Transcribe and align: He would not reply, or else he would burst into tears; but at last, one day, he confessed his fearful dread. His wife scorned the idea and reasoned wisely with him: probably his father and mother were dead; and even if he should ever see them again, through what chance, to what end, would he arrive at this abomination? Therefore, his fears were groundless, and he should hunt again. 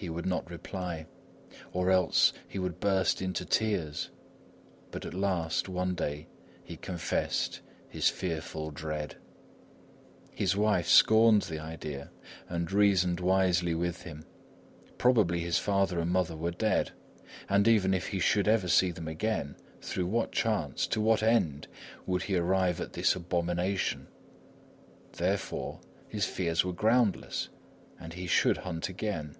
He 0.00 0.08
would 0.08 0.26
not 0.26 0.48
reply, 0.48 1.06
or 1.72 1.90
else 1.90 2.32
he 2.46 2.60
would 2.60 2.78
burst 2.78 3.20
into 3.20 3.44
tears; 3.44 4.10
but 4.92 5.04
at 5.04 5.12
last, 5.12 5.68
one 5.68 5.96
day, 5.96 6.28
he 6.62 6.76
confessed 6.76 7.62
his 7.88 8.08
fearful 8.08 8.70
dread. 8.70 9.16
His 10.30 10.56
wife 10.56 10.86
scorned 10.86 11.42
the 11.42 11.58
idea 11.58 12.12
and 12.48 12.70
reasoned 12.70 13.18
wisely 13.18 13.74
with 13.74 14.02
him: 14.02 14.24
probably 14.98 15.40
his 15.40 15.58
father 15.58 15.98
and 15.98 16.12
mother 16.12 16.36
were 16.36 16.52
dead; 16.52 16.92
and 17.48 17.66
even 17.66 17.92
if 17.92 18.06
he 18.10 18.20
should 18.20 18.46
ever 18.46 18.68
see 18.68 18.92
them 18.92 19.08
again, 19.08 19.56
through 19.80 20.06
what 20.06 20.30
chance, 20.30 20.86
to 20.86 21.00
what 21.00 21.24
end, 21.24 21.66
would 22.06 22.22
he 22.22 22.36
arrive 22.36 22.80
at 22.80 22.92
this 22.92 23.16
abomination? 23.16 24.06
Therefore, 25.14 25.80
his 26.06 26.24
fears 26.24 26.64
were 26.64 26.72
groundless, 26.72 27.48
and 27.98 28.12
he 28.12 28.28
should 28.28 28.58
hunt 28.58 28.88
again. 28.88 29.34